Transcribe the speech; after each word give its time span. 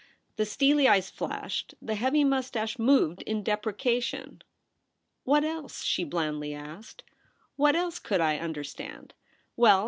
The 0.37 0.47
steely 0.47 0.87
eyes 0.87 1.11
flashed; 1.11 1.75
the 1.79 1.93
heavy 1.93 2.23
mous 2.23 2.49
tache 2.49 2.79
moved 2.79 3.21
in 3.21 3.43
deprecation. 3.43 4.41
* 4.81 5.23
What 5.25 5.43
else?' 5.43 5.83
she 5.83 6.03
blandly 6.03 6.55
asked.' 6.55 7.03
What 7.55 7.75
else 7.75 7.99
could 7.99 8.19
I 8.19 8.39
understand? 8.39 9.13
Well. 9.55 9.79